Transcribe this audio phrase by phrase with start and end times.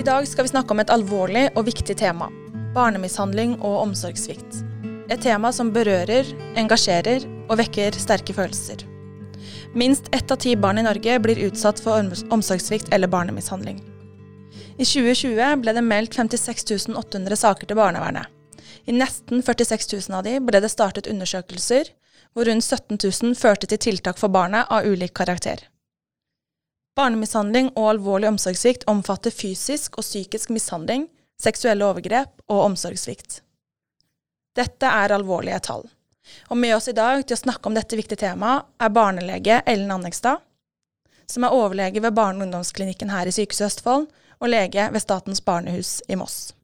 [0.00, 2.30] I dag skal vi snakke om et alvorlig og viktig tema.
[2.72, 4.62] Barnemishandling og omsorgssvikt.
[5.12, 6.24] Et tema som berører,
[6.56, 8.86] engasjerer og vekker sterke følelser.
[9.76, 12.00] Minst ett av ti barn i Norge blir utsatt for
[12.32, 13.82] omsorgssvikt eller barnemishandling.
[14.80, 18.24] I 2020 ble det meldt 56 800 saker til barnevernet.
[18.88, 21.92] I nesten 46 000 av de ble det startet undersøkelser,
[22.32, 25.60] hvor rundt 17 000 førte til tiltak for barnet av ulik karakter.
[26.98, 31.06] Barnemishandling og alvorlig omsorgssvikt omfatter fysisk og psykisk mishandling,
[31.40, 33.40] seksuelle overgrep og omsorgssvikt.
[34.58, 35.86] Dette er alvorlige tall.
[36.50, 39.90] Og med oss i dag til å snakke om dette viktige temaet er barnelege Ellen
[39.94, 40.42] Annekstad,
[41.30, 44.08] som er overlege ved barne- og ungdomsklinikken her i Sykehuset Østfold,
[44.40, 46.54] og lege ved Statens barnehus i Moss.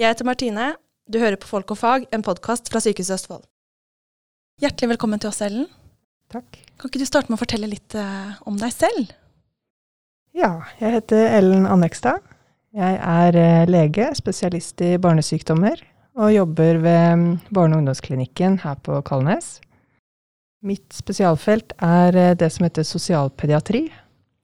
[0.00, 0.74] Jeg heter Martine.
[1.06, 3.44] Du hører på Folk og fag, en podkast fra Sykehuset Østfold.
[4.60, 5.68] Hjertelig velkommen til oss, Ellen.
[6.32, 6.58] Takk.
[6.76, 9.12] Kan ikke du starte med å fortelle litt uh, om deg selv?
[10.36, 12.20] Ja, jeg heter Ellen Annekstad.
[12.76, 15.80] Jeg er eh, lege, spesialist i barnesykdommer,
[16.20, 19.62] og jobber ved mm, barne- og ungdomsklinikken her på Kalnes.
[20.60, 23.86] Mitt spesialfelt er eh, det som heter sosialpediatri,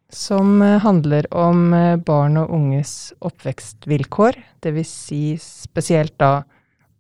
[0.08, 1.74] som eh, handler om
[2.06, 4.92] barn og unges oppvekstvilkår, dvs.
[5.10, 6.38] Si spesielt da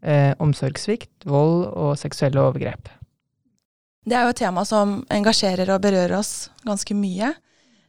[0.04, 2.92] eh, omsorgssvikt, vold og seksuelle overgrep.
[4.04, 7.32] Det er jo et tema som engasjerer og berører oss ganske mye.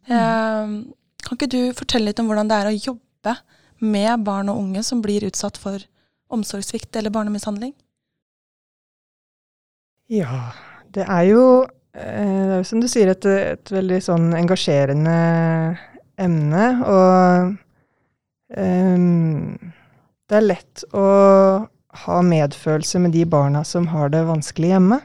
[0.07, 0.93] Mm.
[1.23, 3.35] Kan ikke du fortelle litt om hvordan det er å jobbe
[3.83, 5.83] med barn og unge som blir utsatt for
[6.33, 7.73] omsorgssvikt eller barnemishandling?
[10.11, 10.51] Ja,
[10.93, 11.43] det er jo,
[11.95, 15.17] eh, det er som du sier, et, et veldig sånn engasjerende
[16.21, 16.65] emne.
[16.85, 17.53] Og
[18.57, 19.73] um,
[20.29, 21.07] det er lett å
[22.03, 24.99] ha medfølelse med de barna som har det vanskelig hjemme.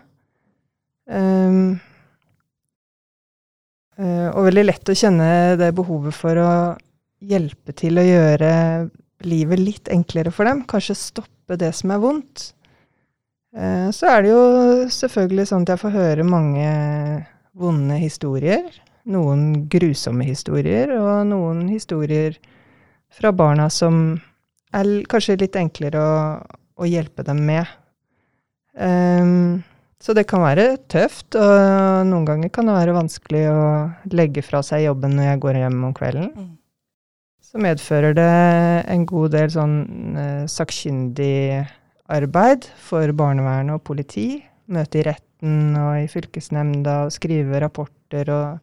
[1.09, 1.79] Um,
[3.99, 6.51] og veldig lett å kjenne det behovet for å
[7.19, 8.53] hjelpe til å gjøre
[9.27, 10.63] livet litt enklere for dem.
[10.69, 12.53] Kanskje stoppe det som er vondt.
[13.57, 14.43] Uh, så er det jo
[14.93, 16.69] selvfølgelig sånn at jeg får høre mange
[17.59, 18.69] vonde historier.
[19.09, 22.37] Noen grusomme historier, og noen historier
[23.15, 24.19] fra barna som
[24.77, 26.17] er kanskje litt enklere å,
[26.77, 27.71] å hjelpe dem med.
[28.77, 29.65] Um,
[29.99, 33.63] så det kan være tøft, og noen ganger kan det være vanskelig å
[34.15, 36.29] legge fra seg jobben når jeg går hjem om kvelden.
[36.37, 36.53] Mm.
[37.49, 38.33] Så medfører det
[38.93, 39.77] en god del sånn
[40.15, 41.65] uh, sakkyndig
[42.15, 44.29] arbeid for barnevernet og politi.
[44.71, 48.59] Møte i retten og i fylkesnemnda og skrive rapporter og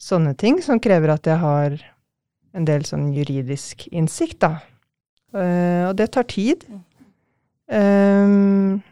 [0.00, 1.76] sånne ting, som krever at jeg har
[2.54, 4.56] en del sånn juridisk innsikt, da.
[5.34, 6.66] Uh, og det tar tid.
[7.70, 8.82] Um,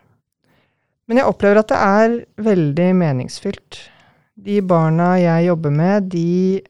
[1.08, 3.80] men jeg opplever at det er veldig meningsfylt.
[4.42, 6.62] De barna jeg jobber med, de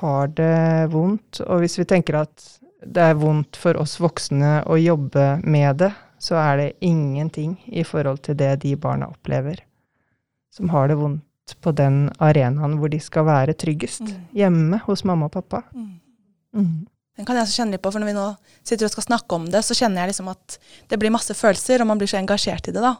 [0.00, 1.42] har det vondt.
[1.46, 2.46] Og hvis vi tenker at
[2.80, 5.90] det er vondt for oss voksne å jobbe med det,
[6.20, 9.62] så er det ingenting i forhold til det de barna opplever.
[10.52, 14.04] Som har det vondt på den arenaen hvor de skal være tryggest.
[14.04, 14.24] Mm.
[14.36, 15.62] Hjemme hos mamma og pappa.
[15.72, 15.92] Mm.
[16.56, 16.74] Mm.
[17.16, 18.26] Den kan jeg også kjenne litt på, for når vi nå
[18.64, 20.56] sitter og skal snakke om det, så kjenner jeg liksom at
[20.88, 22.94] det blir masse følelser, og man blir så engasjert i det, da.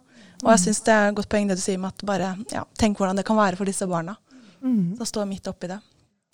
[0.44, 2.64] Og jeg syns det er et godt poeng det du sier med at bare ja,
[2.80, 4.16] tenk hvordan det kan være for disse barna.
[4.60, 4.96] Mm.
[4.98, 5.80] Så stå midt oppi det.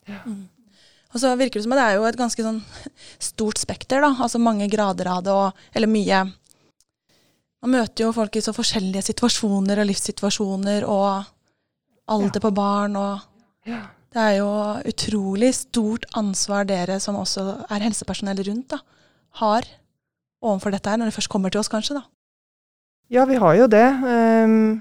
[0.07, 0.21] Ja.
[0.27, 0.45] Mm.
[1.15, 2.59] Og så virker det som at det er jo et ganske sånn
[3.31, 4.11] stort spekter, da.
[4.13, 6.27] Altså mange grader av det, og, eller mye
[7.65, 11.25] Man møter jo folk i så forskjellige situasjoner og livssituasjoner og
[12.13, 12.43] alder ja.
[12.45, 13.25] på barn og
[13.67, 13.81] ja.
[14.17, 14.51] Det er jo
[14.89, 18.79] utrolig stort ansvar dere som også er helsepersonell rundt, da,
[19.43, 19.67] har
[20.41, 22.07] overfor dette her, når det først kommer til oss, kanskje, da.
[23.09, 23.87] Ja, vi har jo det.
[24.03, 24.81] Um,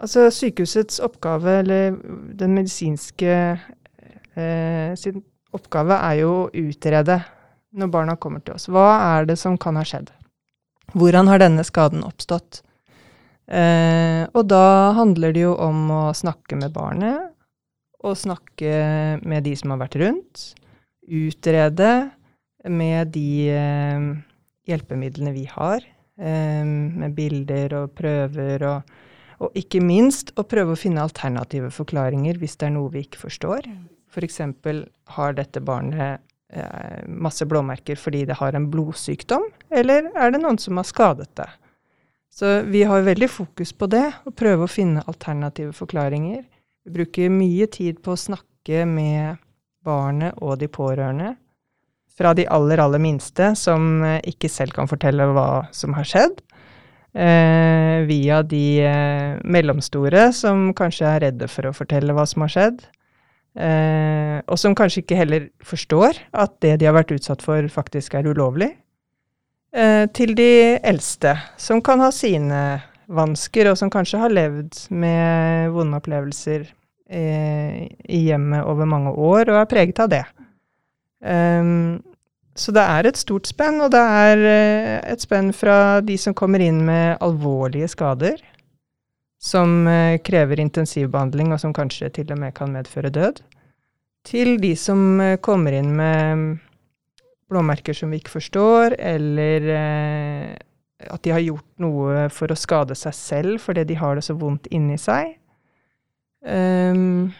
[0.00, 1.98] altså sykehusets oppgave, eller
[2.40, 5.20] den medisinske uh, sin
[5.52, 7.18] oppgave, er jo å utrede
[7.76, 8.64] når barna kommer til oss.
[8.72, 10.08] Hva er det som kan ha skjedd?
[10.96, 12.62] Hvordan har denne skaden oppstått?
[13.50, 17.28] Uh, og da handler det jo om å snakke med barnet,
[18.00, 20.48] og snakke med de som har vært rundt.
[21.04, 21.92] Utrede
[22.72, 24.12] med de uh,
[24.64, 25.84] hjelpemidlene vi har
[26.20, 28.90] med bilder og prøver og,
[29.40, 33.22] og ikke minst å prøve å finne alternative forklaringer hvis det er noe vi ikke
[33.22, 33.68] forstår.
[34.10, 34.40] F.eks.
[34.60, 34.84] For
[35.16, 36.20] har dette barnet
[36.52, 41.30] eh, masse blåmerker fordi det har en blodsykdom, eller er det noen som har skadet
[41.40, 41.48] det?
[42.30, 46.44] Så vi har veldig fokus på det, å prøve å finne alternative forklaringer.
[46.86, 49.40] Vi bruker mye tid på å snakke med
[49.84, 51.34] barnet og de pårørende
[52.20, 56.44] fra de aller, aller minste, som eh, ikke selv kan fortelle hva som har skjedd,
[57.16, 62.52] eh, via de eh, mellomstore, som kanskje er redde for å fortelle hva som har
[62.52, 62.84] skjedd,
[63.58, 68.14] Eh, og som kanskje ikke heller forstår at det de har vært utsatt for, faktisk
[68.14, 68.70] er ulovlig.
[69.74, 72.60] Eh, til de eldste, som kan ha sine
[73.10, 76.68] vansker, og som kanskje har levd med vonde opplevelser
[77.10, 80.24] eh, i hjemmet over mange år, og er preget av det.
[81.20, 82.00] Um,
[82.58, 86.34] så det er et stort spenn, og det er eh, et spenn fra de som
[86.36, 88.40] kommer inn med alvorlige skader,
[89.40, 93.42] som eh, krever intensivbehandling, og som kanskje til og med kan medføre død,
[94.26, 96.58] til de som eh, kommer inn med
[97.50, 99.64] blåmerker som vi ikke forstår, eller
[101.00, 104.36] at de har gjort noe for å skade seg selv fordi de har det så
[104.38, 105.32] vondt inni seg.
[106.46, 107.32] Um,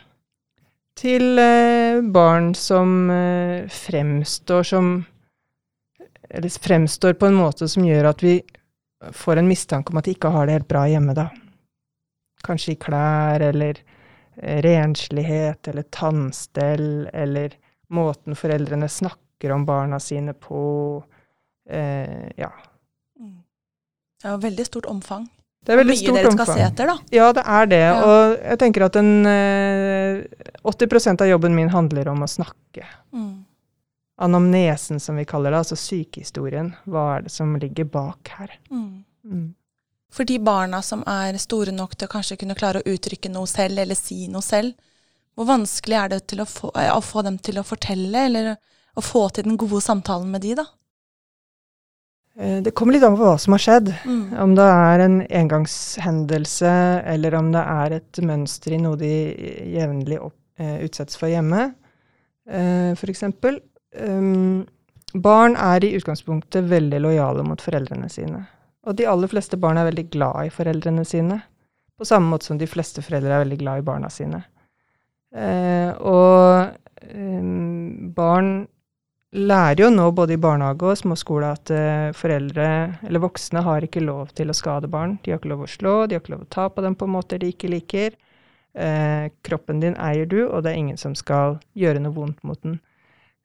[1.00, 4.91] til eh, barn som eh, fremstår som
[6.31, 8.37] Eller fremstår på en måte som gjør at vi
[9.12, 11.31] får en mistanke om at de ikke har det helt bra hjemme, da.
[12.47, 13.81] Kanskje i klær, eller
[14.37, 17.56] eh, renslighet, eller tannstell, eller
[17.91, 20.62] måten foreldrene snakker om barna sine på.
[21.67, 22.52] Eh, ja.
[23.19, 23.41] Mm.
[24.23, 25.26] Ja, veldig stort omfang.
[25.60, 26.16] Det er veldig stort.
[26.16, 26.96] Mye dere skal se etter, da.
[27.12, 27.82] Ja, det er det.
[27.84, 28.00] Ja.
[28.08, 29.12] Og jeg tenker at en,
[30.64, 32.86] 80 eh, av jobben min handler om å snakke.
[33.12, 33.44] Mm.
[34.20, 36.72] Anamnesen, som vi kaller det, altså sykehistorien.
[36.88, 38.56] Hva er det som ligger bak her?
[38.72, 39.04] Mm.
[39.24, 39.46] Mm.
[40.10, 43.48] For de barna som er store nok til å kanskje kunne klare å uttrykke noe
[43.48, 44.74] selv, eller si noe selv,
[45.38, 48.56] hvor vanskelig er det å få, eh, å få dem til å fortelle, eller
[48.96, 50.66] å få til den gode samtalen med de, da?
[52.40, 53.92] Eh, det kommer litt an på hva som har skjedd.
[54.08, 54.22] Mm.
[54.44, 56.75] Om det er en engangshendelse,
[57.12, 59.12] eller om det er et mønster i noe de
[59.75, 61.66] jevnlig uh, utsettes for hjemme,
[62.48, 63.26] uh, f.eks.
[64.00, 64.64] Um,
[65.20, 68.46] barn er i utgangspunktet veldig lojale mot foreldrene sine.
[68.88, 71.42] Og de aller fleste barn er veldig glad i foreldrene sine.
[72.00, 74.40] På samme måte som de fleste foreldre er veldig glad i barna sine.
[75.37, 78.54] Uh, og um, barn
[79.30, 82.66] lærer jo nå både i barnehage og småskole at uh, foreldre
[83.06, 85.18] eller voksne har ikke lov til å skade barn.
[85.22, 87.08] De har ikke lov å slå, de har ikke lov å ta på dem på
[87.10, 88.16] måter de ikke liker.
[88.74, 92.58] Uh, kroppen din eier du, og det er ingen som skal gjøre noe vondt mot
[92.66, 92.78] den.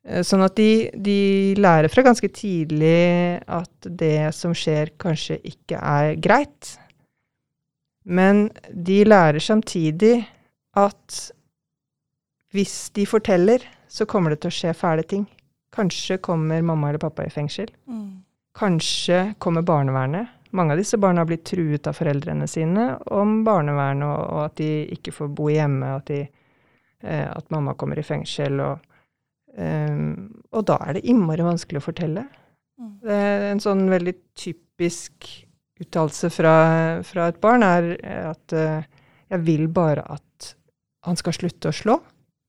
[0.05, 1.19] Uh, sånn at de, de,
[1.61, 6.75] lærer fra ganske tidlig at det som skjer, kanskje ikke er greit.
[8.05, 10.19] Men de lærer samtidig
[10.77, 11.21] at
[12.53, 15.25] hvis de forteller, så kommer det til å skje fæle ting.
[15.75, 17.71] Kanskje kommer mamma eller pappa i fengsel.
[17.87, 18.23] Mm.
[18.55, 20.27] Kanskje kommer barnevernet.
[20.55, 24.55] Mange av disse barna har blitt truet av foreldrene sine om barnevernet, og, og at
[24.61, 26.21] de ikke får bo hjemme, at, de,
[27.03, 28.61] eh, at mamma kommer i fengsel.
[28.63, 29.01] Og,
[29.57, 29.97] eh,
[30.51, 32.23] og, da er det innmari vanskelig å fortelle.
[32.79, 32.93] Mm.
[33.03, 35.27] Det er en sånn veldig typisk
[35.83, 36.55] uttalelse fra,
[37.03, 37.91] fra, et barn er
[38.31, 38.87] at eh,
[39.33, 40.55] jeg vil bare at
[41.05, 41.99] han skal slutte å slå.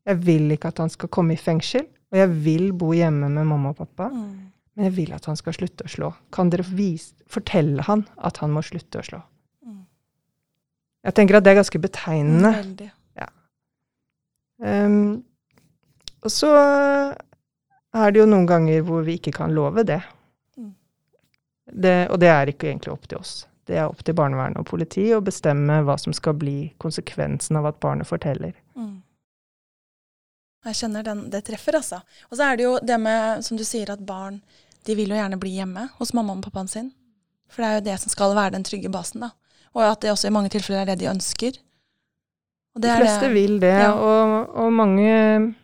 [0.06, 1.88] Jeg vil ikke at han skal komme i fengsel.
[2.16, 4.28] Og jeg vil bo hjemme med mamma og pappa, mm.
[4.72, 6.08] men jeg vil at han skal slutte å slå.
[6.32, 9.20] Kan dere vise, fortelle han at han må slutte å slå?
[9.66, 9.82] Mm.
[11.04, 12.54] Jeg tenker at det er ganske betegnende.
[12.54, 12.88] Mm, veldig.
[13.20, 13.28] Ja.
[14.64, 15.10] Um,
[16.24, 20.00] og så er det jo noen ganger hvor vi ikke kan love det.
[20.56, 20.72] Mm.
[21.84, 21.98] det.
[22.14, 23.34] Og det er ikke egentlig opp til oss.
[23.68, 27.68] Det er opp til barnevernet og politi å bestemme hva som skal bli konsekvensen av
[27.74, 28.56] at barnet forteller.
[28.78, 28.85] Mm.
[30.66, 32.00] Jeg kjenner den, det treffer, altså.
[32.30, 34.40] Og så er det jo det med, som du sier, at barn
[34.86, 36.90] de vil jo gjerne bli hjemme hos mammaen og pappaen sin.
[37.50, 39.32] For det er jo det som skal være den trygge basen, da.
[39.76, 41.58] Og at det også i mange tilfeller er det de ønsker.
[42.76, 43.92] de fleste det, vil det, ja.
[43.92, 45.54] og, og, mange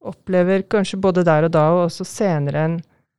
[0.00, 2.78] opplever kanskje både der og da, og også senere enn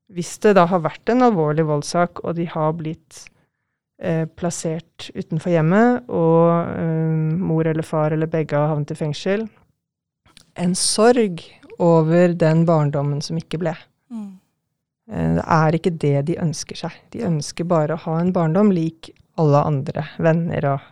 [0.10, 3.28] hvis det da har vært en alvorlig voldssak, og de har blitt
[4.02, 9.46] eh, plassert utenfor hjemmet, og eh, mor eller far eller begge har havnet i fengsel,
[10.60, 11.42] en sorg
[11.80, 13.74] over den barndommen som ikke ble.
[14.12, 14.30] Mm.
[15.12, 16.96] Eh, det er ikke det de ønsker seg.
[17.14, 20.88] De ønsker bare å ha en barndom lik alle andre venner og,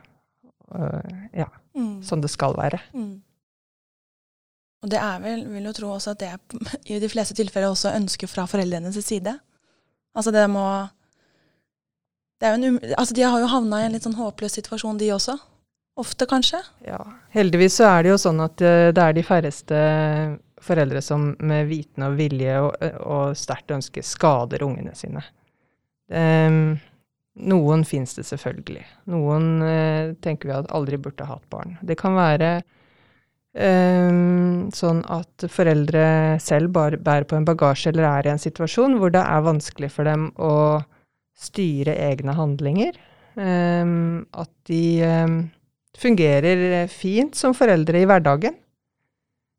[0.71, 1.97] og ja, mm.
[2.07, 2.79] som det skal være.
[2.95, 3.17] Mm.
[4.85, 6.31] Og det er vel, vil jo tro også at det
[6.93, 9.35] i de fleste tilfeller også ønsker fra foreldrenes side.
[10.17, 10.67] Altså det må
[12.37, 15.33] det en, altså De har jo havna i en litt sånn håpløs situasjon, de også
[15.99, 16.61] ofte, kanskje?
[16.85, 16.99] Ja,
[17.33, 19.79] heldigvis så er det jo sånn at eh, det er de færreste
[20.67, 25.23] foreldre som med viten og vilje og, og sterkt ønske skader ungene sine.
[26.07, 26.77] Um,
[27.47, 28.85] noen fins det selvfølgelig.
[29.13, 31.75] Noen uh, tenker vi at aldri burde hatt barn.
[31.85, 32.51] Det kan være
[33.53, 36.07] um, sånn at foreldre
[36.43, 39.91] selv bare bærer på en bagasje eller er i en situasjon hvor det er vanskelig
[39.93, 40.55] for dem å
[41.37, 42.97] styre egne handlinger.
[43.37, 44.81] Um, at de
[45.97, 48.55] fungerer fint som foreldre i hverdagen.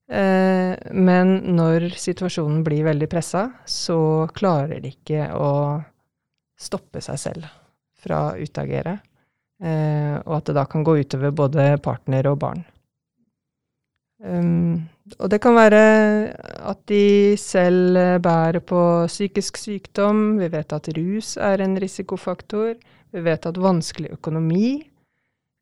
[0.09, 5.52] Eh, men når situasjonen blir veldig pressa, så klarer de ikke å
[6.59, 7.50] stoppe seg selv
[7.99, 8.99] fra å utagere.
[9.59, 12.66] Eh, og at det da kan gå utover både partner og barn.
[14.18, 14.88] Um,
[15.23, 15.80] og det kan være
[16.66, 20.40] at de selv bærer på psykisk sykdom.
[20.40, 22.75] Vi vet at rus er en risikofaktor.
[23.14, 24.83] Vi vet at vanskelig økonomi,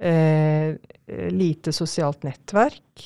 [0.01, 0.77] eh,
[1.33, 3.05] lite sosialt nettverk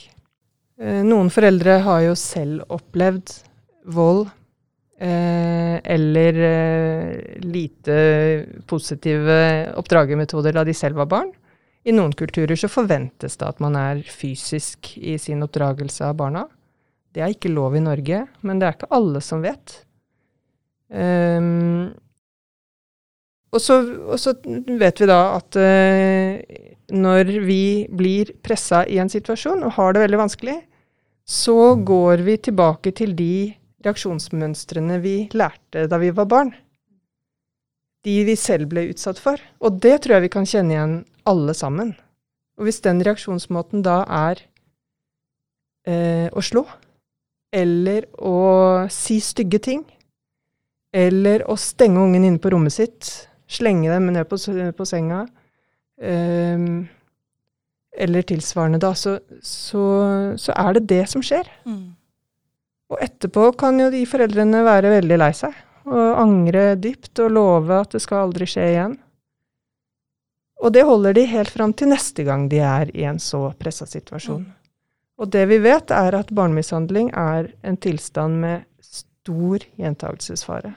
[0.81, 3.35] eh, Noen foreldre har jo selv opplevd
[3.95, 4.27] vold
[5.01, 7.99] eh, eller eh, lite
[8.71, 9.41] positive
[9.81, 11.31] oppdragermetoder da de selv var barn.
[11.85, 16.45] I noen kulturer så forventes det at man er fysisk i sin oppdragelse av barna.
[17.11, 19.81] Det er ikke lov i Norge, men det er ikke alle som vet.
[20.91, 21.91] Um,
[23.51, 24.35] og, så, og, så,
[24.81, 26.39] vet vi da at uh,
[26.95, 30.59] når vi blir pressa i en situasjon og har det veldig vanskelig,
[31.27, 33.53] så går vi tilbake til de
[33.85, 36.53] reaksjonsmønstrene vi lærte da vi var barn.
[38.07, 39.41] De vi selv ble utsatt for.
[39.61, 40.95] Og det tror jeg vi kan kjenne igjen
[41.29, 41.95] alle sammen.
[42.59, 44.43] Og hvis den reaksjonsmåten da er
[45.89, 46.65] uh, å slå,
[47.51, 49.83] eller å si stygge ting,
[50.95, 53.11] eller å stenge ungen inne på rommet sitt,
[53.51, 54.39] slenge dem ned på,
[54.77, 55.25] på senga,
[56.01, 56.89] Um,
[57.97, 59.83] eller tilsvarende, da, så, så,
[60.37, 61.49] så, er det det som skjer.
[61.69, 61.91] Mm.
[62.91, 65.59] Og etterpå kan jo de foreldrene være veldig lei seg
[65.91, 68.97] og angre dypt og love at det skal aldri skje igjen.
[70.61, 73.89] Og det holder de helt fram til neste gang de er i en så pressa
[73.89, 74.45] situasjon.
[74.45, 74.57] Mm.
[75.21, 80.73] Og det vi vet, er at barnemishandling er en tilstand med stor gjentagelsesfare.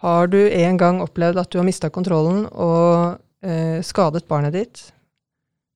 [0.00, 4.80] Har du en gang opplevd at du har mista kontrollen og eh, skadet barnet ditt,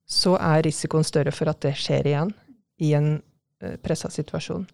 [0.08, 2.32] så er risikoen større for at det skjer igjen
[2.80, 3.10] i en
[3.60, 4.64] eh, pressa situasjon.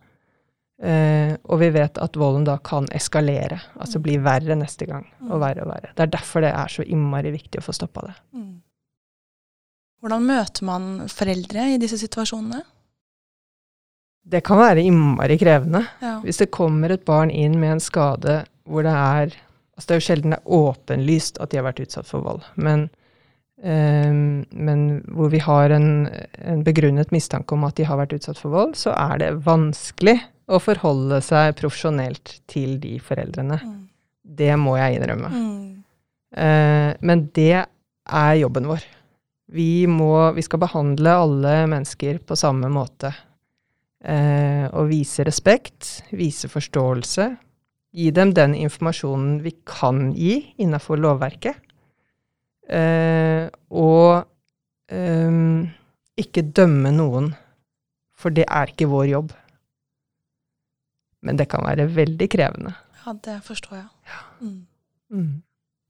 [0.81, 4.05] Eh, og vi vet at volden da kan eskalere, altså mm.
[4.07, 5.05] bli verre neste gang.
[5.27, 5.43] Og mm.
[5.43, 5.93] verre og verre.
[5.97, 8.15] Det er derfor det er så innmari viktig å få stoppa det.
[8.39, 8.53] Mm.
[10.01, 12.63] Hvordan møter man foreldre i disse situasjonene?
[14.31, 15.83] Det kan være innmari krevende.
[16.01, 16.19] Ja.
[16.25, 19.39] Hvis det kommer et barn inn med en skade hvor det er
[19.81, 22.43] Altså det er jo sjelden det er åpenlyst at de har vært utsatt for vold.
[22.61, 22.83] Men,
[23.65, 24.83] um, men
[25.17, 25.87] hvor vi har en,
[26.37, 30.19] en begrunnet mistanke om at de har vært utsatt for vold, så er det vanskelig
[30.53, 33.57] å forholde seg profesjonelt til de foreldrene.
[33.57, 33.81] Mm.
[34.37, 35.33] Det må jeg innrømme.
[35.33, 35.67] Mm.
[36.45, 38.85] Eh, men det er jobben vår.
[39.51, 43.15] Vi, må, vi skal behandle alle mennesker på samme måte.
[44.05, 47.33] Eh, og vise respekt, vise forståelse.
[47.97, 51.59] Gi dem den informasjonen vi kan gi innafor lovverket.
[52.71, 54.23] Eh, og
[54.95, 55.41] eh,
[56.21, 57.33] ikke dømme noen,
[58.15, 59.33] for det er ikke vår jobb.
[61.27, 62.75] Men det kan være veldig krevende.
[63.03, 63.89] Ja, det forstår jeg.
[64.09, 64.21] Ja.
[64.41, 64.67] Mm.
[65.11, 65.33] Mm.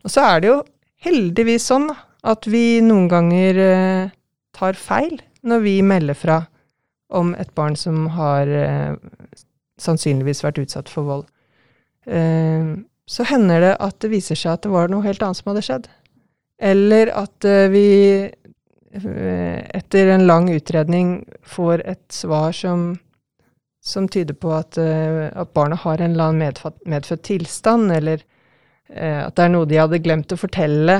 [0.04, 0.60] Og så er det jo
[1.04, 1.90] heldigvis sånn
[2.28, 4.14] at vi noen ganger eh,
[4.56, 6.38] tar feil når vi melder fra
[7.10, 8.94] om et barn som har eh,
[9.80, 11.26] sannsynligvis vært utsatt for vold.
[12.10, 12.70] Eh,
[13.10, 15.64] så hender det at det viser seg at det var noe helt annet som hadde
[15.66, 15.88] skjedd.
[16.60, 17.86] Eller at eh, vi
[18.26, 22.92] eh, etter en lang utredning får et svar som
[23.80, 28.20] som tyder på at, at barnet har en eller annen medfødt, tilstand, eller
[28.92, 30.98] at det er noe de hadde glemt å fortelle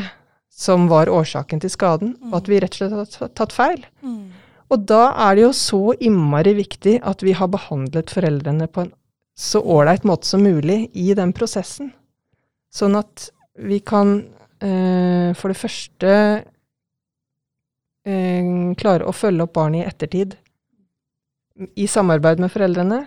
[0.48, 3.84] som var årsaken til skaden, og at vi rett og slett har tatt feil.
[4.00, 4.32] Mm.
[4.70, 8.94] Og da er det jo så innmari viktig at vi har behandlet foreldrene på en
[9.36, 11.92] så ålreit måte som mulig i den prosessen.
[12.70, 14.18] Sånn at vi kan
[14.62, 16.16] eh, for det første
[18.80, 20.32] klare å følge opp barnet i ettertid
[21.76, 23.00] i samarbeid med foreldrene,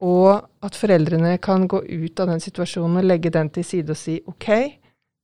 [0.00, 4.00] og at foreldrene kan gå ut av den situasjonen og legge den til side og
[4.00, 4.48] si OK,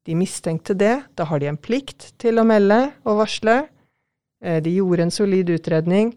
[0.06, 3.56] de mistenkte det, da har de en plikt til å melde og varsle.
[4.44, 6.12] Eh, de gjorde en solid utredning.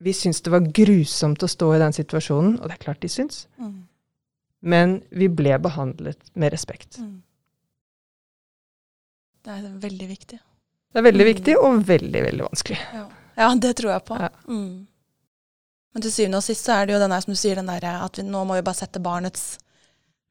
[0.00, 3.10] Vi syns det var grusomt å stå i den situasjonen, og det er klart de
[3.12, 3.44] syns.
[3.60, 3.82] Mm.
[4.60, 7.00] Men vi ble behandlet med respekt.
[7.00, 7.18] Mm.
[9.44, 10.38] Det er veldig viktig.
[10.90, 11.30] Det er veldig mm.
[11.32, 12.78] viktig, og veldig, veldig vanskelig.
[12.96, 13.04] Ja,
[13.40, 14.20] ja det tror jeg på.
[14.20, 14.30] Ja.
[14.48, 14.86] Mm.
[15.90, 17.70] Men til syvende og sist så er det jo den der som du sier, den
[17.70, 19.58] der at vi nå må vi bare sette barnets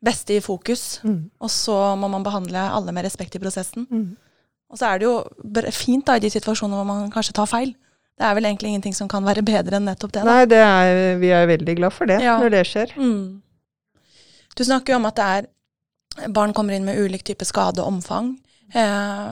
[0.05, 1.01] beste i fokus.
[1.03, 1.29] Mm.
[1.43, 3.87] Og så må man behandle alle med respekt i prosessen.
[3.89, 4.15] Mm.
[4.69, 5.15] Og så er det jo
[5.73, 7.73] fint da i de situasjonene hvor man kanskje tar feil.
[8.19, 10.25] Det er vel egentlig ingenting som kan være bedre enn nettopp det.
[10.25, 10.27] Da.
[10.27, 12.35] Nei, det er, vi er veldig glad for det ja.
[12.41, 12.91] når det skjer.
[12.99, 13.39] Mm.
[14.59, 15.47] Du snakker jo om at det er
[16.35, 18.33] barn kommer inn med ulik type skade og omfang.
[18.75, 19.29] Eh,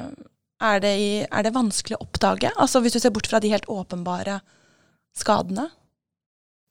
[0.63, 2.53] er, det i, er, det vanskelig å oppdage?
[2.55, 4.39] Altså Hvis du ser bort fra de helt åpenbare
[5.17, 5.67] skadene?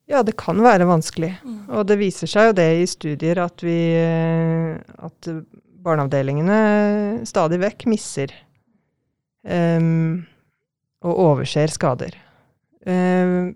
[0.08, 1.35] Ja, det kan være vanskelig.
[1.44, 1.61] Mm.
[1.68, 5.30] Og det viser seg jo det i studier at vi at
[5.87, 8.32] barneavdelingene stadig vekk misser
[9.46, 10.25] um,
[11.06, 12.16] og overser skader.
[12.86, 13.54] Eh,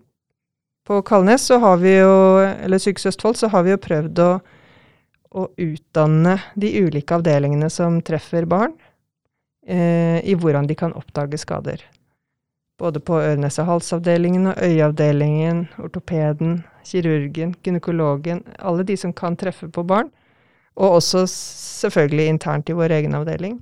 [0.86, 2.14] på Kalnes så har vi jo,
[2.64, 4.30] eller Sykehuset Østfold, så har vi jo prøvd å,
[5.30, 8.74] å utdanne de ulike avdelingene som treffer barn,
[9.66, 11.84] eh, i hvordan de kan oppdage skader.
[12.80, 20.08] Både på øre-nese-hals-avdelingen og øyeavdelingen, ortopeden, kirurgen, gynekologen, alle de som kan treffe på barn.
[20.80, 23.58] Og også selvfølgelig internt i vår egen avdeling.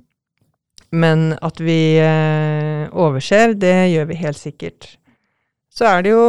[0.91, 4.87] Men at vi eh, overser, det gjør vi helt sikkert.
[5.69, 6.23] Så er det jo,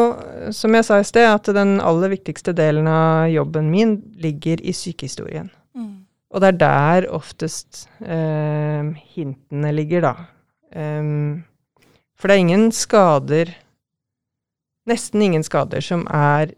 [0.54, 4.74] som jeg sa i sted, at den aller viktigste delen av jobben min ligger i
[4.76, 5.48] sykehistorien.
[5.74, 6.04] Mm.
[6.30, 10.14] Og det er der oftest eh, hintene ligger, da.
[10.70, 11.42] Um,
[12.14, 13.48] for det er ingen skader
[14.86, 16.52] Nesten ingen skader som er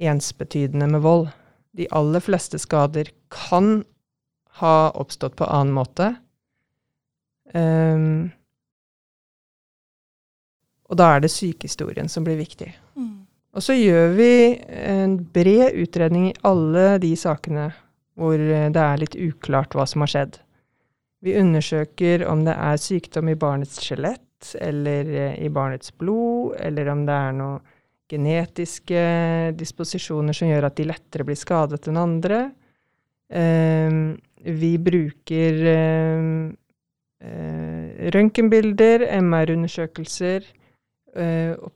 [0.00, 1.26] ensbetydende med vold.
[1.76, 3.82] De aller fleste skader kan
[4.60, 6.12] ha oppstått på annen måte.
[7.52, 8.32] Um,
[10.88, 12.70] og da er det sykehistorien som blir viktig.
[12.96, 13.24] Mm.
[13.54, 14.32] Og så gjør vi
[14.84, 17.70] en bred utredning i alle de sakene
[18.18, 20.38] hvor det er litt uklart hva som har skjedd.
[21.24, 26.90] Vi undersøker om det er sykdom i barnets skjelett eller eh, i barnets blod, eller
[26.92, 27.62] om det er noen
[28.12, 29.04] genetiske
[29.56, 32.42] disposisjoner som gjør at de lettere blir skadet enn andre.
[33.32, 34.12] Um,
[34.44, 35.56] vi bruker
[37.24, 40.46] uh, røntgenbilder, MR-undersøkelser,
[41.16, 41.72] eh, og,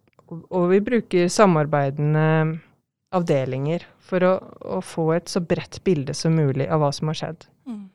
[0.51, 2.27] og, vi bruker samarbeidende
[3.17, 4.33] avdelinger for å,
[4.77, 7.49] å, få et så bredt bilde som mulig av hva som har skjedd.
[7.69, 7.87] Mm.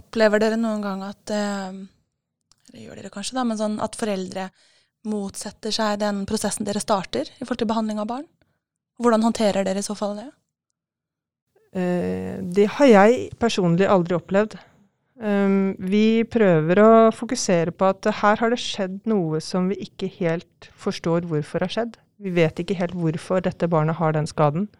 [0.00, 4.48] Opplever dere noen gang at det gjør dere kanskje, da, men sånn at foreldre
[5.10, 8.28] motsetter seg den prosessen dere starter i forhold til behandling av barn?
[9.00, 10.28] Hvordan håndterer dere i så fall det?
[11.80, 14.58] Eh, det har jeg personlig aldri opplevd.
[15.20, 20.08] Um, vi prøver å fokusere på at her har det skjedd noe som vi ikke
[20.16, 21.98] helt forstår hvorfor har skjedd.
[22.20, 24.70] Vi vet ikke helt hvorfor dette barnet har den skaden.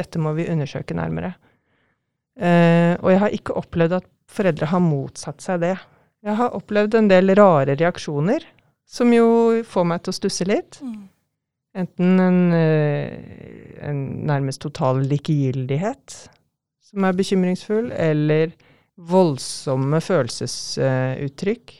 [0.00, 1.34] Dette må vi undersøke nærmere.
[2.40, 5.76] Uh, og jeg har ikke opplevd at foreldre har motsatt seg det.
[6.24, 8.44] Jeg har opplevd en del rare reaksjoner,
[8.88, 10.80] som jo får meg til å stusse litt.
[10.84, 11.08] Mm.
[11.80, 13.12] Enten en, eh,
[13.86, 16.16] en, nærmest total likegyldighet,
[16.82, 18.50] som er bekymringsfull, eller
[19.08, 21.74] voldsomme følelsesuttrykk,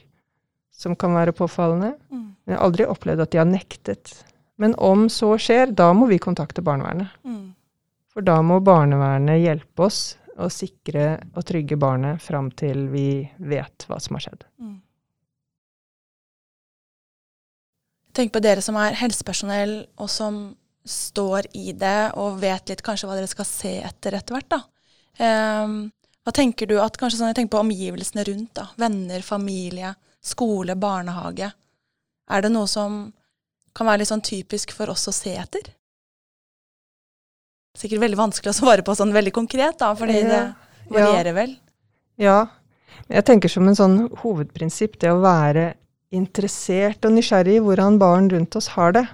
[0.73, 1.95] som kan være påfallende.
[2.09, 2.27] Mm.
[2.49, 4.15] Jeg har aldri opplevd at de har nektet.
[4.61, 7.13] Men om så skjer, da må vi kontakte barnevernet.
[7.25, 7.53] Mm.
[8.11, 10.01] For da må barnevernet hjelpe oss
[10.41, 14.47] å sikre og trygge barnet fram til vi vet hva som har skjedd.
[14.61, 14.79] Mm.
[18.17, 20.43] Tenk på dere som er helsepersonell, og som
[20.89, 24.51] står i det og vet litt kanskje hva dere skal se etter etter hvert.
[24.51, 24.61] da.
[25.21, 25.91] Um,
[26.25, 28.55] hva tenker du at kanskje sånn, Jeg tenker på omgivelsene rundt.
[28.55, 31.53] da, Venner, familie, skole, barnehage.
[32.31, 33.13] Er det noe som
[33.75, 35.75] kan være litt sånn typisk for oss å se etter?
[37.79, 40.41] sikkert veldig vanskelig å svare på sånn veldig konkret, da, fordi det
[40.91, 41.55] varierer vel.
[42.21, 42.49] Ja.
[43.11, 45.75] Jeg tenker som en sånn hovedprinsipp det å være
[46.15, 49.05] interessert og nysgjerrig i hvordan barn rundt oss har det.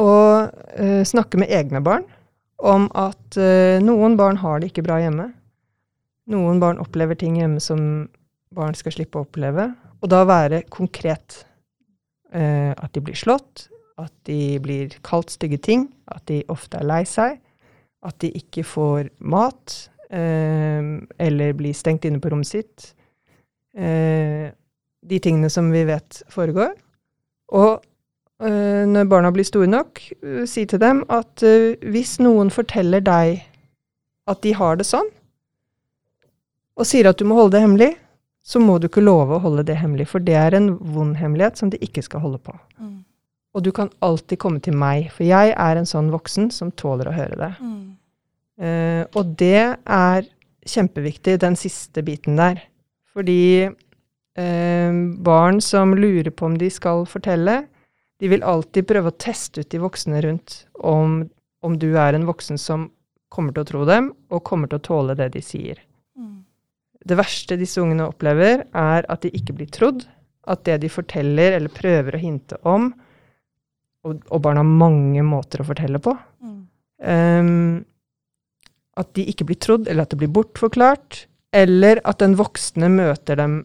[0.00, 2.06] Og uh, snakke med egne barn
[2.60, 5.30] om at uh, noen barn har det ikke bra hjemme.
[6.30, 8.08] Noen barn opplever ting hjemme som
[8.54, 9.70] barn skal slippe å oppleve.
[10.00, 11.44] Og da være konkret.
[12.30, 13.66] Uh, at de blir slått,
[13.98, 17.40] at de blir kalt stygge ting, at de ofte er lei seg,
[18.06, 19.74] at de ikke får mat,
[20.14, 22.92] uh, eller blir stengt inne på rommet sitt.
[23.70, 26.72] De tingene som vi vet foregår.
[27.54, 27.84] Og
[28.40, 33.42] når barna blir store nok, eh, si til dem at eh, hvis noen forteller deg
[34.30, 35.08] at de har det sånn,
[36.80, 37.90] og sier at du må holde det hemmelig,
[38.40, 41.60] så må du ikke love å holde det hemmelig, for det er en vond hemmelighet
[41.60, 42.54] som de ikke skal holde på.
[42.80, 43.02] Mm.
[43.52, 47.10] Og du kan alltid komme til meg, for jeg er en sånn voksen som tåler
[47.10, 47.50] å høre det.
[47.60, 47.82] Mm.
[48.60, 50.28] Uh, og det er
[50.68, 52.62] kjempeviktig, den siste biten der.
[53.12, 54.92] Fordi uh,
[55.26, 57.64] barn som lurer på om de skal fortelle,
[58.20, 61.22] de vil alltid prøve å teste ut de voksne rundt om,
[61.64, 62.90] om du er en voksen som
[63.32, 65.78] kommer til å tro dem, og kommer til å tåle det de sier.
[66.18, 66.42] Mm.
[67.06, 70.04] Det verste disse ungene opplever, er at de ikke blir trodd.
[70.50, 72.90] At det de forteller eller prøver å hinte om,
[74.04, 76.14] og, og barn har mange måter å fortelle på.
[76.44, 76.60] Mm.
[77.00, 77.78] Um,
[79.00, 81.24] at de ikke blir trodd, eller at det blir bortforklart.
[81.56, 83.62] Eller at den voksne møter dem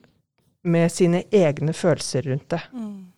[0.66, 2.62] med sine egne følelser rundt det.
[2.74, 3.15] Mm.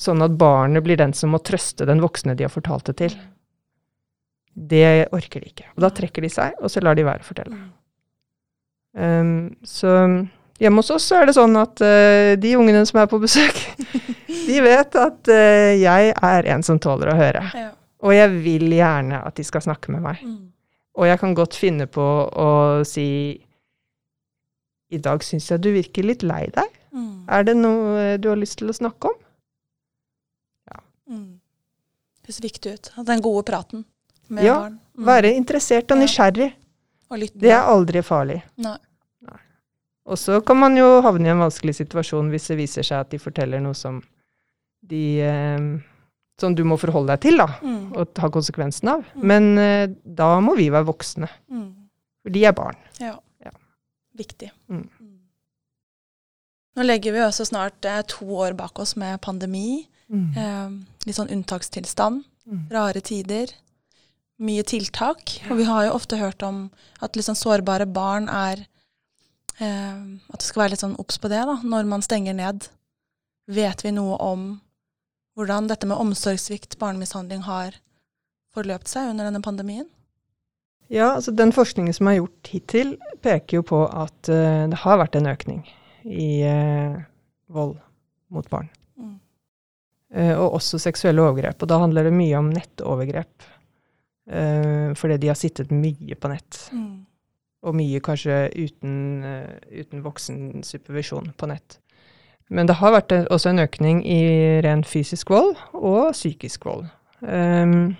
[0.00, 3.16] Sånn at barnet blir den som må trøste den voksne de har fortalt det til.
[4.50, 5.68] Det orker de ikke.
[5.76, 7.58] Og da trekker de seg, og så lar de være å fortelle.
[8.96, 9.92] Um, så
[10.60, 13.60] hjemme hos oss er det sånn at uh, de ungene som er på besøk,
[14.48, 17.44] de vet at uh, jeg er en som tåler å høre.
[17.54, 17.70] Ja.
[18.00, 20.24] Og jeg vil gjerne at de skal snakke med meg.
[20.24, 20.50] Mm.
[20.96, 22.50] Og jeg kan godt finne på å
[22.88, 23.06] si
[24.90, 26.72] I dag syns jeg du virker litt lei deg.
[26.96, 27.28] Mm.
[27.30, 29.20] Er det noe du har lyst til å snakke om?
[31.10, 31.40] Mm.
[32.26, 32.90] Det ser viktig ut.
[33.06, 33.84] Den gode praten
[34.28, 34.78] med Ja, barn.
[34.96, 35.04] Mm.
[35.08, 36.04] Være interessert og Ja.
[36.04, 36.52] nysgjerrig.
[37.10, 37.18] Og.
[37.34, 38.42] Det er aldri farlig.
[38.56, 38.76] Nei.
[40.10, 43.10] Og så kan man jo havne i en vanskelig situasjon hvis det viser seg at
[43.12, 44.00] de forteller noe som
[44.82, 45.58] de eh,
[46.40, 47.92] Som du må forholde deg til, da, Mm.
[47.96, 49.02] og ta konsekvensen av.
[49.14, 49.24] Mm.
[49.28, 51.28] Men uh, da må vi være voksne.
[51.52, 51.66] Mm.
[52.22, 52.76] For de er barn.
[52.98, 53.18] Ja.
[53.44, 53.50] Ja.
[54.16, 54.50] Viktig.
[54.70, 54.88] Mm.
[56.78, 59.86] Nå legger vi også snart eh, to år bak oss med pandemi.
[60.10, 60.70] Eh,
[61.06, 62.24] litt sånn unntakstilstand.
[62.50, 62.62] Mm.
[62.72, 63.52] Rare tider.
[64.40, 65.36] Mye tiltak.
[65.50, 66.68] Og vi har jo ofte hørt om
[67.04, 68.64] at sånn sårbare barn er
[69.60, 70.00] eh,
[70.32, 72.66] At det skal være litt sånn obs på det da, når man stenger ned.
[73.50, 74.50] Vet vi noe om
[75.38, 77.76] hvordan dette med omsorgssvikt, barnemishandling, har
[78.54, 79.86] forløpt seg under denne pandemien?
[80.90, 84.98] Ja, altså den forskningen som er gjort hittil, peker jo på at uh, det har
[84.98, 85.62] vært en økning
[86.02, 86.98] i uh,
[87.46, 87.76] vold
[88.34, 88.66] mot barn.
[90.14, 91.62] Eh, og også seksuelle overgrep.
[91.62, 93.48] Og da handler det mye om nettovergrep.
[94.30, 96.58] Uh, fordi de har sittet mye på nett.
[96.70, 97.06] Mm.
[97.66, 98.92] Og mye kanskje uten,
[99.26, 101.80] eh, uten voksen supervisjon på nett.
[102.50, 104.20] Men det har vært også en økning i
[104.64, 106.86] ren fysisk vold og psykisk vold.
[107.20, 107.92] Um,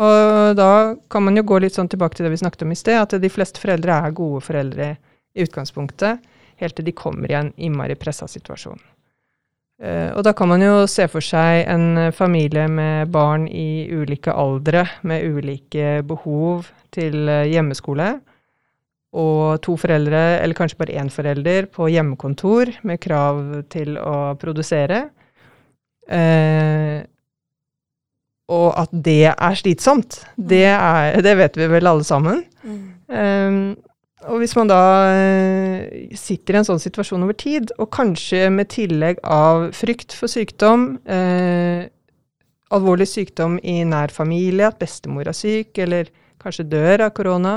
[0.00, 2.78] og da kan man jo gå litt sånn tilbake til det vi snakket om i
[2.78, 4.92] sted, at de fleste foreldre er gode foreldre
[5.34, 6.22] i utgangspunktet,
[6.62, 8.80] helt til de kommer i en innmari pressa situasjon.
[9.80, 13.88] Eh, og da kan man jo se for seg en eh, familie med barn i
[13.88, 18.10] ulike aldre, med ulike behov til eh, hjemmeskole,
[19.16, 23.40] og to foreldre, eller kanskje bare én forelder, på hjemmekontor med krav
[23.72, 25.08] til å produsere.
[26.10, 27.02] Uh,
[28.50, 32.40] og at det er slitsomt, det, er, det vet vi vel alle sammen.
[32.62, 32.80] Mm.
[33.10, 33.60] Um,
[34.28, 34.80] og hvis man da
[35.14, 40.28] eh, sitter i en sånn situasjon over tid, og kanskje med tillegg av frykt for
[40.28, 41.88] sykdom, eh,
[42.70, 46.10] alvorlig sykdom i nær familie, at bestemor er syk, eller
[46.42, 47.54] kanskje dør av korona,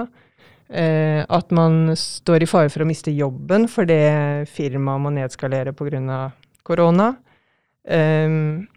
[0.70, 5.76] eh, at man står i fare for å miste jobben for det firmaet må nedskalere
[5.76, 6.32] pga.
[6.64, 7.18] korona,
[7.84, 8.68] um,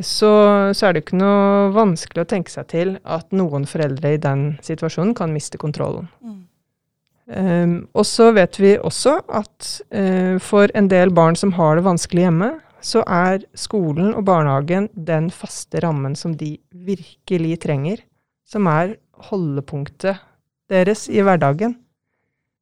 [0.00, 0.32] så,
[0.72, 4.56] så er det ikke noe vanskelig å tenke seg til at noen foreldre i den
[4.64, 6.08] situasjonen kan miste kontrollen.
[6.24, 6.40] Mm.
[7.24, 11.86] Um, og så vet vi også at uh, for en del barn som har det
[11.86, 12.50] vanskelig hjemme,
[12.84, 18.02] så er skolen og barnehagen den faste rammen som de virkelig trenger.
[18.44, 18.98] Som er
[19.30, 20.20] holdepunktet
[20.68, 21.78] deres i hverdagen.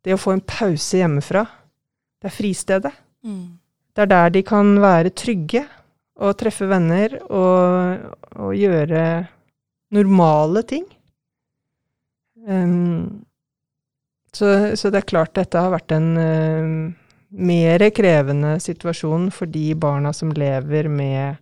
[0.03, 1.43] Det å få en pause hjemmefra.
[2.23, 2.95] Det er fristedet.
[3.27, 3.59] Mm.
[3.93, 5.65] Det er der de kan være trygge
[6.23, 9.03] og treffe venner og, og gjøre
[9.93, 10.87] normale ting.
[12.47, 13.25] Um,
[14.37, 16.93] så, så det er klart dette har vært en uh,
[17.33, 21.41] mer krevende situasjon for de barna som lever med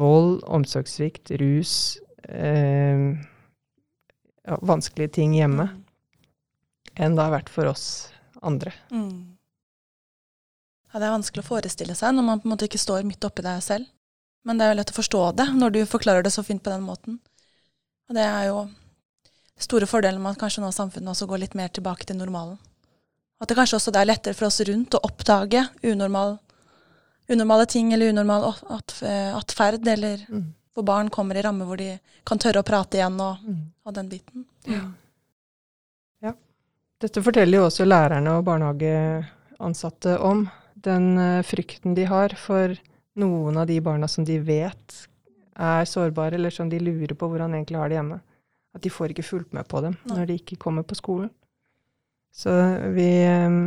[0.00, 1.74] vold, omsorgssvikt, rus,
[2.30, 3.12] uh,
[4.46, 5.68] ja, vanskelige ting hjemme,
[6.96, 7.84] enn det har vært for oss
[8.40, 8.72] andre.
[8.90, 9.36] Mm.
[10.90, 13.24] Ja, det er vanskelig å forestille seg når man på en måte ikke står midt
[13.26, 13.86] oppi det selv.
[14.46, 16.72] Men det er jo lett å forstå det når du forklarer det så fint på
[16.72, 17.18] den måten.
[18.08, 18.62] Og det er jo
[19.60, 22.58] store fordelen med at kanskje nå samfunnet også går litt mer tilbake til normalen.
[23.40, 26.38] At det kanskje også det er lettere for oss rundt å oppdage unormal,
[27.30, 30.52] unormale ting eller unormal atferd, eller Mm.
[30.74, 33.72] hvor barn kommer i ramme hvor de kan tørre å prate igjen og, Mm.
[33.86, 34.44] og den biten.
[34.66, 36.32] Ja.
[37.00, 40.50] Dette forteller jo også lærerne og barnehageansatte om.
[40.76, 42.74] Den eh, frykten de har for
[43.16, 45.06] noen av de barna som de vet
[45.56, 48.20] er sårbare, eller som de lurer på hvordan egentlig har det hjemme.
[48.74, 50.16] At de får ikke fulgt med på dem Nei.
[50.16, 51.30] når de ikke kommer på skolen.
[52.30, 52.52] Så
[52.94, 53.62] vi um,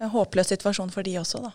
[0.00, 1.50] En håpløs situasjon for de også, da.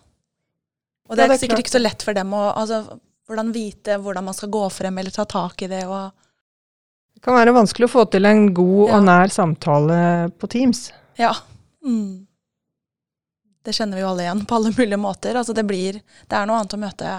[1.09, 2.81] Og det er, det er sikkert klart ikke så lett for dem å altså,
[3.27, 5.81] hvordan vite hvordan man skal gå frem eller ta tak i det.
[5.87, 6.11] Og,
[7.15, 8.97] Det kan være vanskelig å få til en god Ja.
[8.99, 9.97] og nær samtale
[10.37, 10.91] på Teams.
[11.17, 11.33] ja.
[11.83, 12.27] Mm.
[13.63, 15.35] Det kjenner vi jo alle igjen på alle mulige måter.
[15.39, 15.93] Altså, det, blir,
[16.27, 17.11] det er noe annet å møte,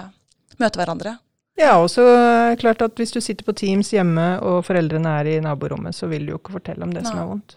[0.61, 1.15] møte hverandre.
[1.55, 2.03] Ja, og så
[2.59, 6.25] klart at hvis du sitter på Teams hjemme og foreldrene er i naborommet, så vil
[6.27, 7.55] du jo ikke fortelle om det som er vondt.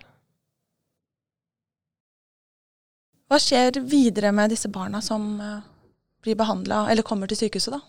[3.29, 5.61] Hva skjer videre med disse barna som, eh,
[6.23, 7.81] blir behandla, eller kommer til sykehuset, da.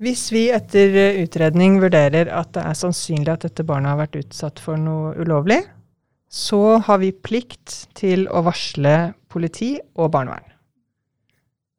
[0.00, 4.18] Hvis vi etter eh, utredning vurderer at det er sannsynlig at dette barnet har vært
[4.22, 5.60] utsatt for noe ulovlig,
[6.30, 10.53] så har vi plikt til å varsle politi og barnevern.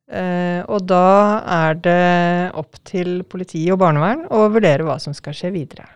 [0.06, 5.34] Eh, og da er det opp til politi og barnevern å vurdere hva som skal
[5.34, 5.88] skje videre.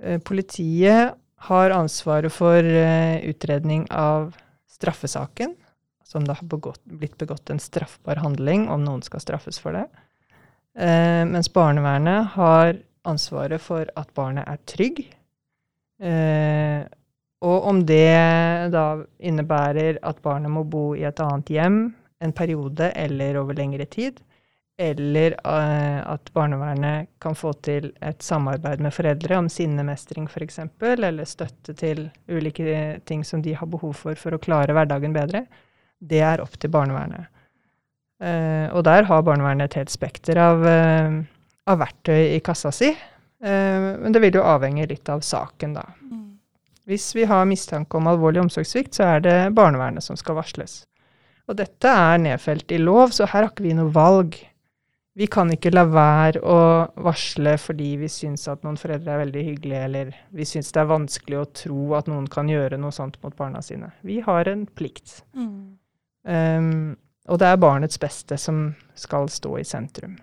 [0.00, 1.16] Uh, politiet
[1.48, 4.34] har ansvaret for uh, utredning av
[4.68, 5.54] straffesaken,
[6.04, 9.86] som det har begått, blitt begått en straffbar handling om noen skal straffes for det.
[10.80, 12.76] Mens barnevernet har
[13.10, 15.00] ansvaret for at barnet er trygg.
[17.42, 18.84] Og om det da
[19.18, 21.80] innebærer at barnet må bo i et annet hjem
[22.20, 24.20] en periode eller over lengre tid,
[24.80, 31.28] eller uh, at barnevernet kan få til et samarbeid med foreldre om sinnemestring f.eks., eller
[31.28, 35.44] støtte til ulike ting som de har behov for for å klare hverdagen bedre,
[36.00, 37.28] det er opp til barnevernet.
[38.20, 42.92] Uh, og der har barnevernet et helt spekter av, av verktøy i kassa si.
[43.40, 45.86] men det vil jo avhenge litt av saken, da.
[46.04, 46.36] Mm.
[46.84, 50.82] Hvis vi har mistanke om alvorlig omsorgssvikt, så er det barnevernet som skal varsles.
[51.50, 54.38] Og dette er nedfelt i lov, så her har ikke vi noe valg.
[55.18, 56.58] Vi kan ikke la være å
[57.02, 60.92] varsle fordi vi syns at noen foreldre er veldig hyggelige, eller vi syns det er
[60.92, 63.90] vanskelig å tro at noen kan gjøre noe sånt mot barna sine.
[64.06, 65.24] Vi har en plikt.
[65.34, 65.76] Mm.
[66.30, 66.70] Um,
[67.26, 70.14] og det er barnets beste som skal stå i sentrum.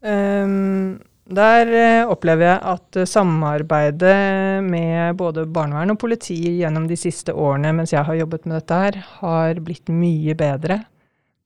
[0.00, 1.00] Um,
[1.34, 7.34] der uh, opplever jeg at uh, samarbeidet med både barnevern og politi gjennom de siste
[7.34, 10.80] årene mens jeg har jobbet med dette her, har blitt mye bedre.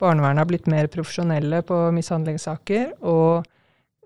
[0.01, 3.45] Barnevernet har blitt mer profesjonelle på mishandlingssaker, og,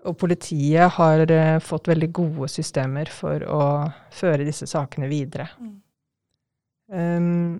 [0.05, 3.63] og politiet har uh, fått veldig gode systemer for å
[4.15, 5.49] føre disse sakene videre.
[5.59, 5.75] Mm.
[6.89, 7.59] Um,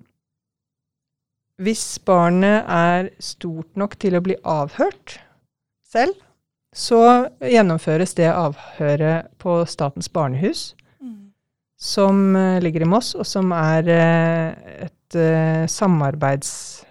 [1.60, 5.19] hvis barnet er stort nok til å bli avhørt
[5.88, 6.15] selv,
[6.75, 7.01] så
[7.41, 11.32] gjennomføres det avhøret på Statens barnehus, mm.
[11.82, 14.53] som uh, ligger i Moss, og som er uh,
[14.86, 16.86] et uh, samarbeids...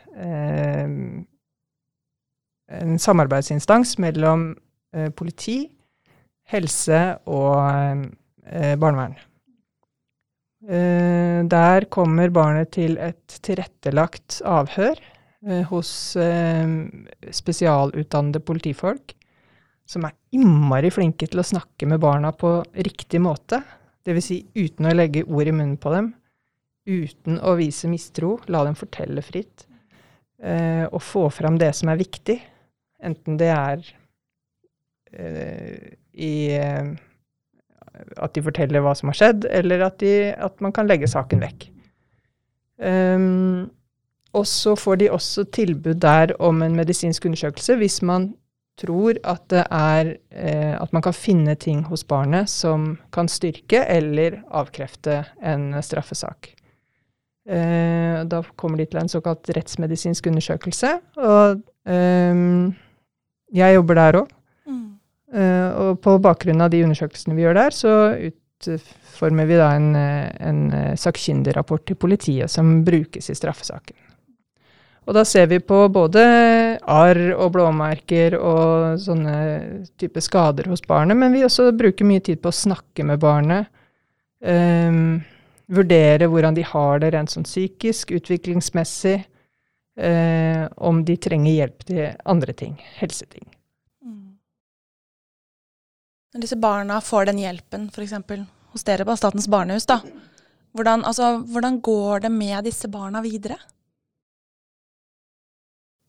[2.69, 4.57] en samarbeidsinstans mellom
[5.15, 5.71] politi,
[6.51, 6.99] helse
[7.31, 7.55] og
[8.83, 9.15] barnevern.
[11.55, 14.99] der kommer barnet til et tilrettelagt avhør
[15.71, 16.17] hos
[17.31, 19.15] spesialutdannede politifolk
[19.89, 23.63] som er innmari flinke til å snakke med barna på riktig måte.
[24.05, 24.27] Dvs.
[24.29, 26.13] Si uten å legge ord i munnen på dem,
[26.89, 29.67] uten å vise mistro, la dem fortelle fritt,
[30.43, 32.39] eh, og få fram det som er viktig.
[33.05, 33.85] Enten det er
[35.13, 36.93] eh, i eh,
[38.17, 41.43] at de forteller hva som har skjedd, eller at, de, at man kan legge saken
[41.43, 41.69] vekk.
[42.79, 43.67] Um,
[44.37, 48.29] og så får de også tilbud der om en medisinsk undersøkelse hvis man
[48.79, 53.83] tror at det er eh, at man kan finne ting hos barnet som kan styrke
[53.85, 56.53] eller avkrefte en straffesak.
[57.49, 62.43] Eh, da kommer de til en såkalt rettsmedisinsk undersøkelse, og eh,
[63.57, 64.35] jeg jobber der òg.
[64.69, 64.83] Mm.
[65.33, 67.95] Eh, og på bakgrunn av de undersøkelsene vi gjør der, så
[68.29, 70.61] utformer vi da en, en
[71.01, 73.97] sakkyndigrapport til politiet som brukes i straffesaken.
[75.09, 76.23] Og da ser vi på både
[76.87, 79.35] arr og blåmerker og sånne
[80.01, 83.71] type skader hos barnet, men vi også bruker mye tid på å snakke med barnet.
[84.39, 85.19] Um,
[85.69, 89.19] vurdere hvordan de har det rent sånn psykisk, utviklingsmessig.
[89.99, 92.77] Uh, om de trenger hjelp til andre ting.
[93.01, 93.49] Helseting.
[94.07, 94.37] Mm.
[96.31, 98.15] Når disse barna får den hjelpen, f.eks.
[98.77, 99.99] hos dere på Statens barnehus, da,
[100.79, 103.59] hvordan, altså, hvordan går det med disse barna videre?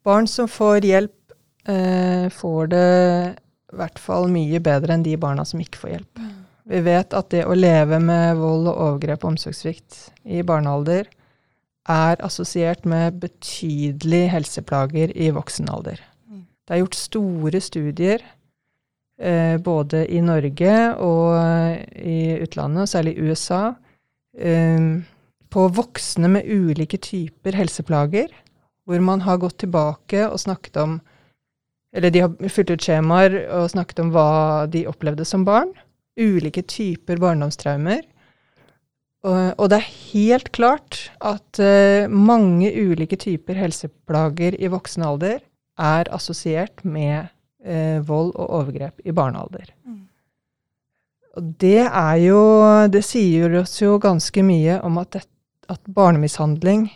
[0.10, 1.34] Barn som får hjelp,
[1.70, 2.86] eh, får det
[3.70, 6.22] i hvert fall mye bedre enn de barna som ikke får hjelp.
[6.70, 11.08] Vi vet at det å leve med vold og overgrep og omsorgssvikt i barnealder
[11.90, 16.02] er assosiert med betydelige helseplager i voksen alder.
[16.30, 16.44] Mm.
[16.46, 18.26] Det er gjort store studier
[19.22, 23.64] eh, både i Norge og i utlandet, særlig i USA,
[24.38, 24.92] eh,
[25.50, 28.30] på voksne med ulike typer helseplager
[28.90, 31.00] hvor man har gått tilbake og snakket om
[31.94, 35.72] Eller de har fylt ut skjemaer og snakket om hva de opplevde som barn.
[36.22, 38.04] Ulike typer barndomstraumer.
[39.26, 45.42] Og, og det er helt klart at uh, mange ulike typer helseplager i voksen alder
[45.82, 47.34] er assosiert med
[47.66, 49.74] uh, vold og overgrep i barnealder.
[49.82, 50.06] Mm.
[51.42, 52.40] Og det er jo
[52.94, 55.26] Det sier oss jo ganske mye om at, det,
[55.74, 56.92] at barnemishandling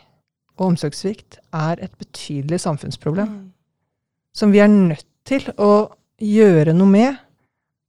[0.58, 3.52] og omsorgssvikt er et betydelig samfunnsproblem Mm.
[4.34, 5.90] som vi er nødt til å
[6.22, 7.18] gjøre noe med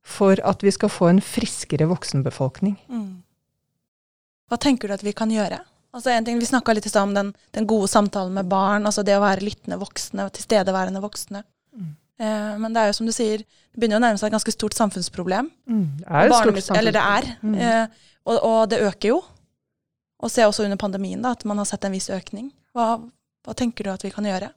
[0.05, 2.77] for at vi skal få en friskere voksenbefolkning.
[2.88, 3.22] Mm.
[4.50, 5.61] Hva tenker du at vi kan gjøre?
[5.94, 8.85] Altså en ting, Vi snakka litt i stad om den, den gode samtalen med barn,
[8.85, 11.44] altså det å være lyttende voksne tilstedeværende voksne.
[11.77, 11.92] Mm.
[12.18, 14.53] Eh, men det er jo som du sier, det begynner å nærme seg et ganske
[14.55, 15.50] stort samfunnsproblem.
[15.66, 16.79] Det er et stort samfunnsproblem.
[16.81, 17.31] Eller det er.
[17.42, 17.55] Mm.
[17.55, 17.87] Eh,
[18.27, 19.22] og, og det øker jo.
[20.22, 22.53] Og se også under pandemien da, at man har sett en viss økning.
[22.74, 22.98] Hva,
[23.44, 24.50] hva tenker du at vi kan gjøre?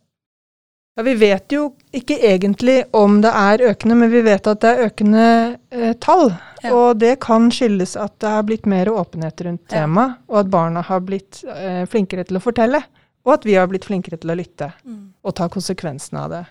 [0.98, 4.70] Ja, vi vet jo ikke egentlig om det er økende, men vi vet at det
[4.72, 5.26] er økende
[5.70, 6.32] eh, tall.
[6.63, 6.72] Ja.
[6.74, 9.84] Og det kan skyldes at det har blitt mer åpenhet rundt Ja.
[9.84, 12.82] temaet, og at barna har blitt eh, flinkere til å fortelle.
[13.28, 16.46] Og at vi har blitt flinkere til å lytte og ta konsekvensene av det.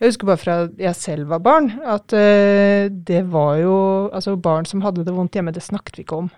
[0.00, 3.74] Jeg husker bare fra jeg selv var barn, at eh, det var jo
[4.10, 6.30] Altså, barn som hadde det vondt hjemme, det snakket vi ikke om.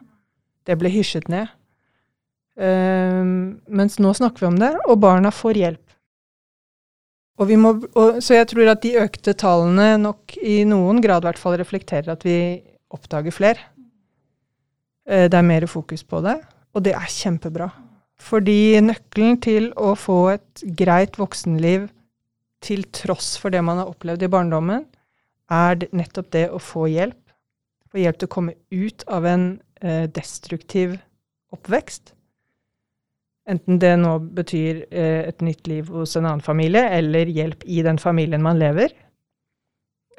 [0.67, 1.49] Det ble hysjet ned.
[2.57, 3.25] Eh,
[3.69, 5.83] mens nå snakker vi om det, og barna får hjelp.
[7.37, 11.29] Og må, og, så jeg tror at de økte tallene nok i noen grad i
[11.29, 12.39] hvert fall reflekterer at vi
[12.97, 13.61] oppdager flere.
[15.05, 16.39] Eh, det er mer fokus på det,
[16.73, 17.69] og det er kjempebra.
[18.17, 21.91] Fordi nøkkelen til å få et greit voksenliv
[22.65, 24.87] til tross for det man har opplevd i barndommen,
[25.53, 27.21] er nettopp det å få hjelp.
[27.93, 29.47] Få hjelp til å komme ut av en
[29.85, 30.97] eh, destruktiv
[31.55, 32.16] oppvekst.
[33.47, 37.83] Enten det nå betyr eh, et nytt liv hos en annen familie, eller hjelp i
[37.87, 38.91] den familien man lever.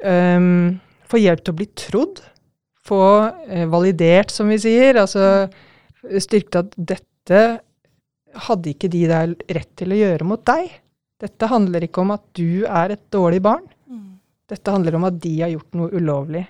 [0.00, 0.78] Um,
[1.10, 2.22] få hjelp til å bli trodd.
[2.88, 3.02] Få
[3.48, 4.96] eh, validert, som vi sier.
[5.02, 5.48] Altså
[5.98, 7.42] styrket at dette
[8.48, 10.70] hadde ikke de der rett til å gjøre mot deg.
[11.18, 13.66] Dette handler ikke om at du er et dårlig barn.
[14.48, 16.46] Dette handler om at de har gjort noe ulovlig.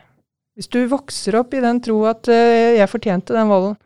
[0.58, 3.78] Hvis du vokser opp i den tro at eh, jeg fortjente den volden,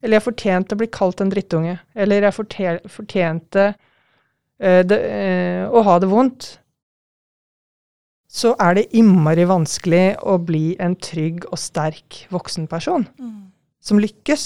[0.00, 2.36] eller jeg fortjente å bli kalt en drittunge, eller jeg
[2.88, 6.50] fortjente uh, det, uh, å ha det vondt,
[8.30, 13.08] så er det innmari vanskelig å bli en trygg og sterk voksenperson
[13.82, 14.44] som lykkes.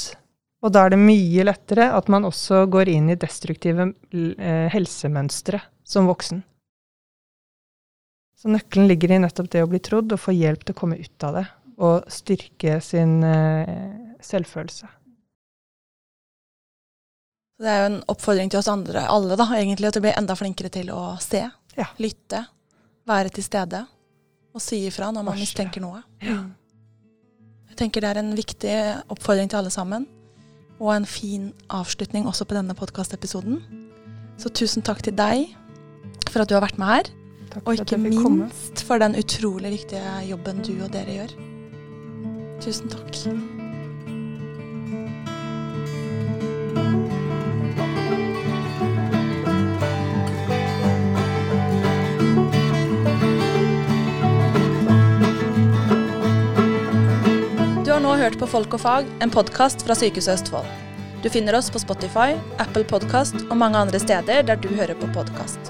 [0.65, 5.61] Og da er det mye lettere at man også går inn i destruktive uh, helsemønstre
[5.85, 6.41] som voksen.
[8.41, 10.99] Så nøkkelen ligger i nettopp det å bli trodd og få hjelp til å komme
[11.01, 11.45] ut av det,
[11.85, 13.69] og styrke sin uh,
[14.25, 14.89] selvfølelse.
[17.61, 20.35] Det er jo en oppfordring til oss andre, alle da, egentlig, at vi blir enda
[20.35, 21.45] flinkere til å se,
[21.77, 21.87] Ja.
[21.99, 22.47] lytte,
[23.07, 23.87] være til stede
[24.55, 25.41] og si ifra når man Varsle.
[25.47, 26.03] mistenker noe.
[26.23, 26.45] Ja.
[27.69, 28.75] Jeg tenker det er en viktig
[29.11, 30.07] oppfordring til alle sammen,
[30.81, 33.61] og en fin avslutning også på denne podkastepisoden.
[34.39, 35.55] Så tusen takk til deg
[36.31, 37.11] for at du har vært med her,
[37.67, 38.51] og ikke minst komme.
[38.85, 41.35] for den utrolig viktige jobben du og dere gjør.
[42.61, 43.54] Tusen takk.
[58.25, 60.69] Har hørt på Folk og fag, en podkast fra Sykehuset Østfold.
[61.21, 65.11] Du finner oss på Spotify, Apple Podkast og mange andre steder der du hører på
[65.13, 65.69] podkast.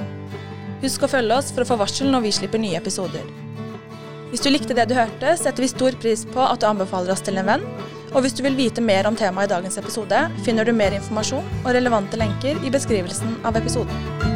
[0.85, 3.27] Husk å følge oss for å få varsel når vi slipper nye episoder.
[4.31, 7.25] Hvis du likte det du hørte, setter vi stor pris på at du anbefaler oss
[7.27, 7.67] til en venn.
[8.13, 11.51] Og hvis du vil vite mer om temaet i dagens episode, finner du mer informasjon
[11.65, 14.34] og relevante lenker i beskrivelsen av episoden.